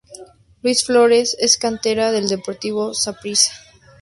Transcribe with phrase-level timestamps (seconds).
[0.63, 3.53] Luis Flores es cantera del Deportivo Saprissa.